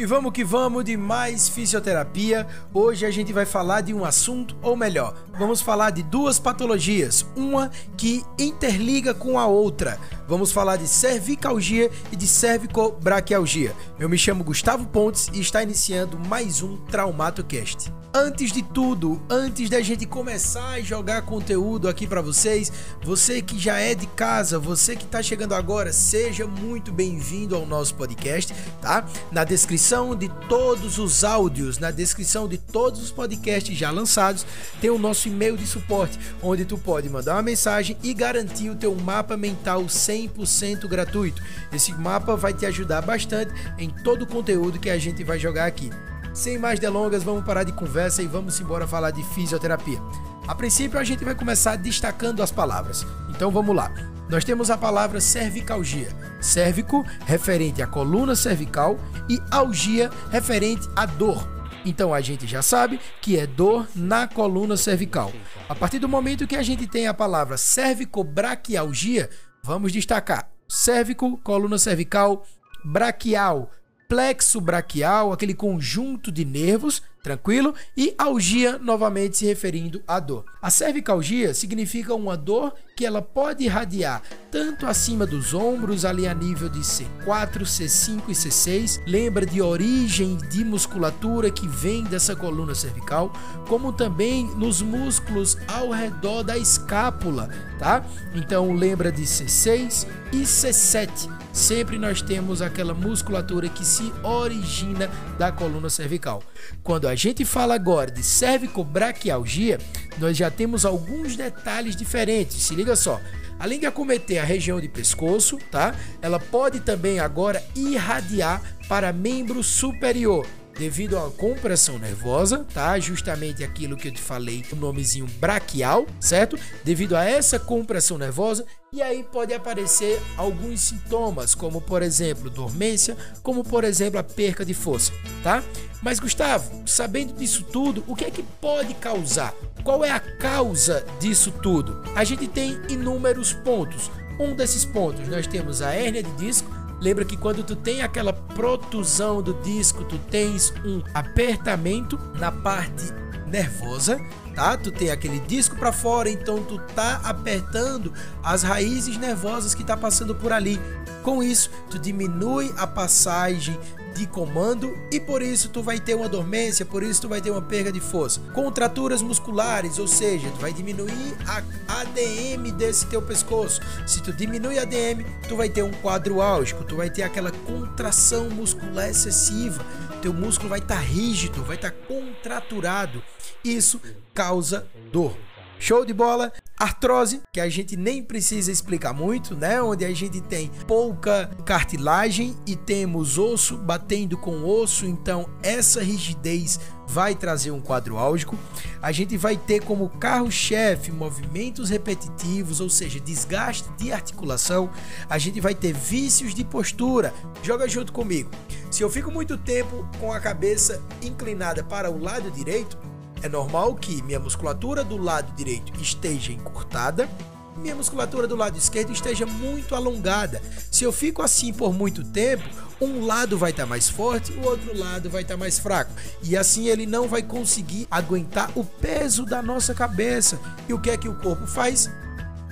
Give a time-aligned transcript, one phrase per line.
[0.00, 2.46] E vamos que vamos de mais fisioterapia.
[2.72, 7.26] Hoje a gente vai falar de um assunto, ou melhor, vamos falar de duas patologias,
[7.36, 10.00] uma que interliga com a outra.
[10.26, 13.74] Vamos falar de cervicalgia e de cervicobraquialgia.
[13.98, 17.92] Eu me chamo Gustavo Pontes e está iniciando mais um TraumatoCast.
[18.12, 22.72] Antes de tudo, antes da gente começar a jogar conteúdo aqui para vocês,
[23.04, 27.64] você que já é de casa, você que está chegando agora, seja muito bem-vindo ao
[27.64, 29.04] nosso podcast, tá?
[29.30, 34.46] Na descrição de todos os áudios, na descrição de todos os podcasts já lançados,
[34.80, 38.76] tem o nosso e-mail de suporte, onde tu pode mandar uma mensagem e garantir o
[38.76, 41.42] teu mapa mental 100% gratuito.
[41.72, 45.66] Esse mapa vai te ajudar bastante em todo o conteúdo que a gente vai jogar
[45.66, 45.90] aqui.
[46.32, 49.98] Sem mais delongas, vamos parar de conversa e vamos embora falar de fisioterapia.
[50.46, 53.04] A princípio, a gente vai começar destacando as palavras.
[53.28, 53.92] Então vamos lá.
[54.30, 56.08] Nós temos a palavra cervicalgia.
[56.40, 58.96] Cérvico, referente à coluna cervical,
[59.28, 61.48] e algia, referente à dor.
[61.84, 65.32] Então a gente já sabe que é dor na coluna cervical.
[65.68, 69.28] A partir do momento que a gente tem a palavra cervicobraquialgia,
[69.64, 72.46] vamos destacar cérvico, coluna cervical,
[72.84, 73.72] braquial,
[74.08, 77.74] plexo braquial, aquele conjunto de nervos, tranquilo?
[77.96, 80.44] E algia, novamente se referindo à dor.
[80.60, 86.34] A cervicalgia significa uma dor que ela pode irradiar tanto acima dos ombros, ali a
[86.34, 92.74] nível de C4, C5 e C6, lembra de origem de musculatura que vem dessa coluna
[92.74, 93.32] cervical,
[93.68, 98.04] como também nos músculos ao redor da escápula, tá?
[98.34, 105.50] Então lembra de C6 e C7 sempre nós temos aquela musculatura que se origina da
[105.50, 106.42] coluna cervical.
[106.82, 109.78] Quando a gente fala agora de cervicobraquialgia,
[110.18, 112.62] nós já temos alguns detalhes diferentes.
[112.62, 113.20] Se liga só.
[113.58, 115.94] Além de acometer a região de pescoço, tá?
[116.22, 120.46] Ela pode também agora irradiar para membro superior
[120.78, 122.98] devido a uma compressão nervosa, tá?
[122.98, 126.58] Justamente aquilo que eu te falei, o nomezinho braquial, certo?
[126.84, 133.16] Devido a essa compressão nervosa, e aí pode aparecer alguns sintomas, como por exemplo, dormência,
[133.42, 135.12] como por exemplo, a perca de força,
[135.42, 135.62] tá?
[136.02, 139.54] Mas Gustavo, sabendo disso tudo, o que é que pode causar?
[139.84, 142.02] Qual é a causa disso tudo?
[142.14, 144.10] A gente tem inúmeros pontos.
[144.38, 148.32] Um desses pontos nós temos a hérnia de disco, Lembra que quando tu tem aquela
[148.32, 153.04] protusão do disco, tu tens um apertamento na parte
[153.46, 154.20] nervosa,
[154.54, 154.76] tá?
[154.76, 158.12] Tu tem aquele disco para fora, então tu tá apertando
[158.42, 160.80] as raízes nervosas que tá passando por ali.
[161.22, 163.78] Com isso, tu diminui a passagem
[164.14, 167.50] de comando e por isso tu vai ter uma dormência, por isso tu vai ter
[167.50, 168.40] uma perda de força.
[168.54, 171.62] Contraturas musculares, ou seja, tu vai diminuir a
[172.00, 173.80] ADM desse teu pescoço.
[174.06, 177.50] Se tu diminui a ADM, tu vai ter um quadro álgico, tu vai ter aquela
[177.50, 179.84] contração muscular excessiva.
[180.22, 183.22] Teu músculo vai estar tá rígido, vai estar tá contraturado.
[183.64, 184.00] Isso
[184.34, 185.36] causa dor.
[185.78, 186.52] Show de bola?
[186.80, 189.82] Artrose, que a gente nem precisa explicar muito, né?
[189.82, 196.80] Onde a gente tem pouca cartilagem e temos osso batendo com osso, então essa rigidez
[197.06, 198.56] vai trazer um quadro álgico.
[199.02, 204.88] A gente vai ter como carro-chefe movimentos repetitivos, ou seja, desgaste de articulação.
[205.28, 207.34] A gente vai ter vícios de postura.
[207.62, 208.50] Joga junto comigo.
[208.90, 212.96] Se eu fico muito tempo com a cabeça inclinada para o lado direito,
[213.42, 217.28] é normal que minha musculatura do lado direito esteja encurtada,
[217.76, 220.60] minha musculatura do lado esquerdo esteja muito alongada.
[220.90, 222.62] Se eu fico assim por muito tempo,
[223.00, 226.12] um lado vai estar tá mais forte, o outro lado vai estar tá mais fraco.
[226.42, 230.60] E assim ele não vai conseguir aguentar o peso da nossa cabeça.
[230.88, 232.10] E o que é que o corpo faz?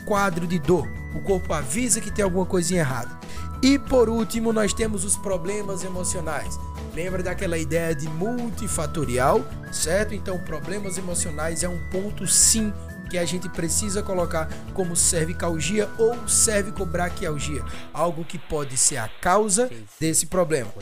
[0.06, 0.86] Quadro de dor.
[1.14, 3.18] O corpo avisa que tem alguma coisinha errada.
[3.62, 6.58] E por último, nós temos os problemas emocionais.
[6.98, 10.16] Lembra daquela ideia de multifatorial, certo?
[10.16, 12.72] Então, problemas emocionais é um ponto sim
[13.08, 19.70] que a gente precisa colocar como cervicalgia ou cervicobraquialgia, algo que pode ser a causa
[20.00, 20.74] desse problema.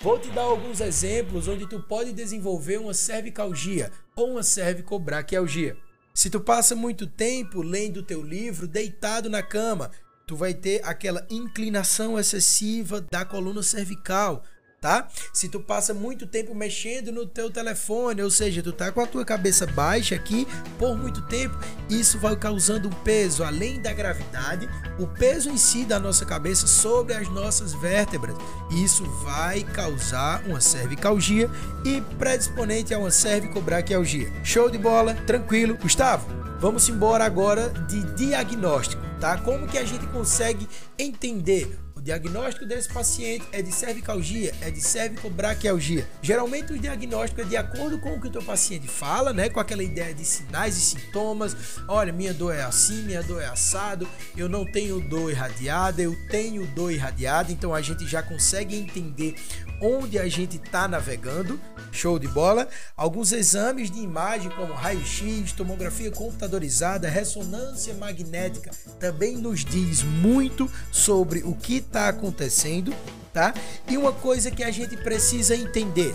[0.00, 5.76] Vou te dar alguns exemplos onde tu pode desenvolver uma cervicalgia ou uma cervicobraquialgia.
[6.12, 9.92] Se tu passa muito tempo lendo teu livro deitado na cama,
[10.26, 14.42] tu vai ter aquela inclinação excessiva da coluna cervical,
[14.80, 15.06] tá?
[15.32, 19.06] Se tu passa muito tempo mexendo no teu telefone, ou seja, tu tá com a
[19.06, 20.48] tua cabeça baixa aqui
[20.78, 24.68] por muito tempo, isso vai causando um peso além da gravidade,
[24.98, 28.36] o peso em si da nossa cabeça sobre as nossas vértebras.
[28.82, 31.50] Isso vai causar uma cervicalgia
[31.84, 34.32] e predisponente a uma cervicobraquialgia.
[34.42, 35.76] Show de bola, tranquilo.
[35.76, 36.26] Gustavo,
[36.58, 39.36] vamos embora agora de diagnóstico, tá?
[39.36, 40.66] Como que a gente consegue
[40.98, 46.08] entender o diagnóstico desse paciente é de cervicalgia, é de cervicobraquialgia.
[46.22, 49.50] Geralmente o diagnóstico é de acordo com o que o teu paciente fala, né?
[49.50, 51.54] Com aquela ideia de sinais e sintomas.
[51.86, 56.16] Olha, minha dor é assim, minha dor é assado, eu não tenho dor irradiada, eu
[56.30, 59.34] tenho dor irradiada, então a gente já consegue entender
[59.80, 61.60] onde a gente está navegando.
[61.92, 62.68] Show de bola.
[62.96, 68.70] Alguns exames de imagem, como raio-x, tomografia computadorizada, ressonância magnética,
[69.00, 72.94] também nos diz muito sobre o que está acontecendo,
[73.32, 73.52] tá?
[73.88, 76.14] E uma coisa que a gente precisa entender: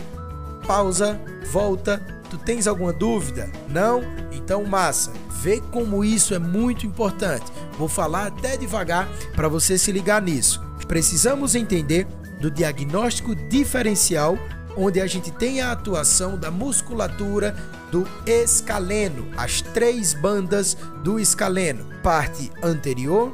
[0.65, 1.19] pausa,
[1.51, 2.01] volta.
[2.29, 3.51] Tu tens alguma dúvida?
[3.69, 4.01] Não?
[4.31, 5.13] Então, massa.
[5.41, 7.45] Vê como isso é muito importante.
[7.77, 10.59] Vou falar até devagar para você se ligar nisso.
[10.87, 12.07] Precisamos entender
[12.41, 14.39] do diagnóstico diferencial,
[14.75, 17.55] onde a gente tem a atuação da musculatura
[17.91, 23.31] do escaleno, as três bandas do escaleno, parte anterior,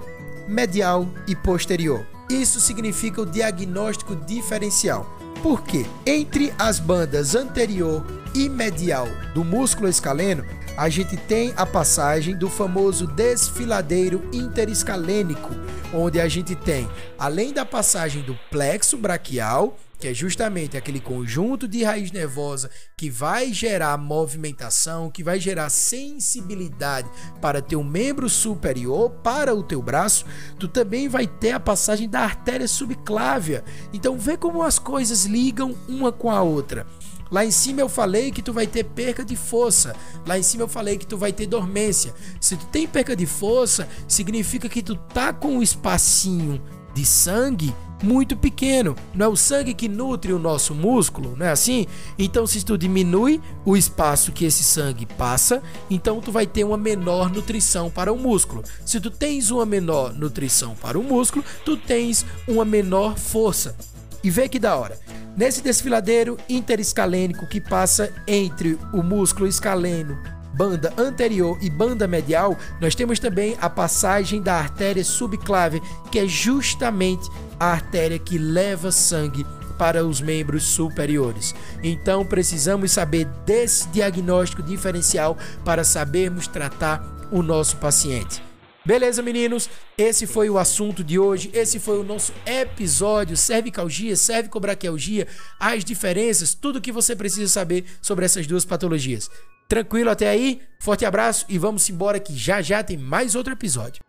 [0.48, 2.06] medial e posterior.
[2.32, 5.06] Isso significa o diagnóstico diferencial.
[5.44, 10.46] Porque entre as bandas anterior e medial do músculo escaleno,
[10.78, 15.50] a gente tem a passagem do famoso desfiladeiro interescalênico,
[15.94, 16.90] onde a gente tem,
[17.20, 23.08] além da passagem do plexo braquial, que é justamente aquele conjunto de raiz nervosa que
[23.08, 27.08] vai gerar movimentação, que vai gerar sensibilidade
[27.40, 30.26] para teu membro superior, para o teu braço,
[30.58, 33.64] tu também vai ter a passagem da artéria subclávia.
[33.94, 36.88] Então vê como as coisas ligam uma com a outra.
[37.30, 39.96] Lá em cima eu falei que tu vai ter perca de força.
[40.26, 42.12] Lá em cima eu falei que tu vai ter dormência.
[42.42, 46.60] Se tu tem perca de força, significa que tu tá com um espacinho
[46.94, 48.96] de sangue muito pequeno.
[49.14, 51.86] Não é o sangue que nutre o nosso músculo, não é assim?
[52.18, 56.78] Então, se tu diminui o espaço que esse sangue passa, então tu vai ter uma
[56.78, 58.64] menor nutrição para o músculo.
[58.86, 63.76] Se tu tens uma menor nutrição para o músculo, tu tens uma menor força.
[64.24, 65.00] E vê que da hora.
[65.36, 70.18] Nesse desfiladeiro interescalênico que passa entre o músculo escaleno,
[70.54, 75.82] banda anterior e banda medial, nós temos também a passagem da artéria subclave,
[76.12, 79.46] que é justamente a artéria que leva sangue
[79.78, 81.56] para os membros superiores.
[81.82, 88.51] Então precisamos saber desse diagnóstico diferencial para sabermos tratar o nosso paciente.
[88.84, 89.70] Beleza, meninos?
[89.96, 91.52] Esse foi o assunto de hoje.
[91.54, 95.28] Esse foi o nosso episódio cervicalgia, cervicobraquialgia,
[95.60, 99.30] as diferenças, tudo que você precisa saber sobre essas duas patologias.
[99.68, 100.62] Tranquilo até aí?
[100.80, 104.02] Forte abraço e vamos embora que já já tem mais outro episódio.